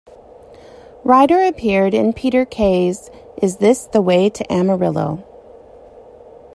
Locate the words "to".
4.31-4.51